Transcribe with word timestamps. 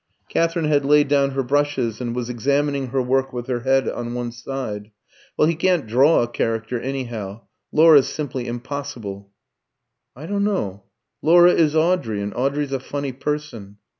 Katherine 0.29 0.65
had 0.65 0.83
laid 0.83 1.09
down 1.09 1.29
her 1.33 1.43
brushes, 1.43 2.01
and 2.01 2.15
was 2.15 2.27
examining 2.27 2.87
her 2.87 3.03
work 3.03 3.31
with 3.31 3.45
her 3.45 3.59
head 3.59 3.87
on 3.87 4.15
one 4.15 4.31
side. 4.31 4.89
"Well, 5.37 5.47
he 5.47 5.53
can't 5.53 5.85
draw 5.85 6.23
a 6.23 6.27
character, 6.27 6.79
anyhow; 6.79 7.41
Laura's 7.71 8.09
simply 8.09 8.47
impossible." 8.47 9.29
"I 10.15 10.25
don't 10.25 10.43
know. 10.43 10.85
Laura 11.21 11.51
is 11.51 11.75
Audrey, 11.75 12.19
and 12.19 12.33
Audrey's 12.33 12.71
a 12.73 12.79
funny 12.79 13.11
person." 13.11 13.77